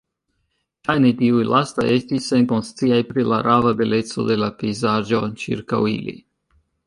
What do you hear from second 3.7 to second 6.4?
beleco de la pejzaĝo ĉirkaŭ ili.